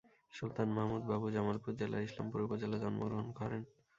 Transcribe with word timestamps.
সুলতান 0.33 0.69
মাহমুদ 0.77 1.03
বাবু 1.11 1.27
জামালপুর 1.35 1.73
জেলার 1.79 2.05
ইসলামপুর 2.07 2.39
উপজেলা 2.41 2.77
জন্মগ্রহণ 2.83 3.27
করেন। 3.39 3.61